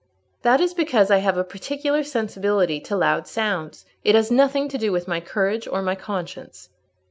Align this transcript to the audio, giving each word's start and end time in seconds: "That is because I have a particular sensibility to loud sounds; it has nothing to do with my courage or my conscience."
"That 0.41 0.59
is 0.59 0.73
because 0.73 1.11
I 1.11 1.17
have 1.19 1.37
a 1.37 1.43
particular 1.43 2.03
sensibility 2.03 2.79
to 2.79 2.97
loud 2.97 3.27
sounds; 3.27 3.85
it 4.03 4.15
has 4.15 4.31
nothing 4.31 4.67
to 4.69 4.79
do 4.79 4.91
with 4.91 5.07
my 5.07 5.19
courage 5.19 5.67
or 5.67 5.83
my 5.83 5.93
conscience." 5.93 6.69